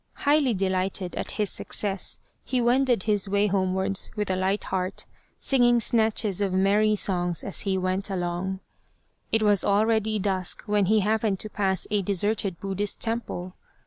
[0.25, 5.05] Highly delighted at his success, he wended his way homewards with a light heart,
[5.39, 8.61] singing snatches of merry songs as he went along.
[9.31, 13.53] It was already dusk when he happened to pass a deserted Buddhist temple.